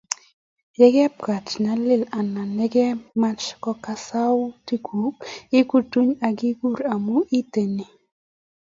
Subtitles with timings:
[0.79, 0.87] Ye
[1.23, 5.17] kabit nyalil anan yekemach kokas sautik kuk
[5.59, 7.85] ikutuny akikur amu iteni.